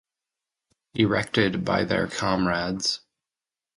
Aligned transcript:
Erected 0.95 1.63
by 1.63 1.83
their 1.83 2.07
Comrades. 2.07 3.01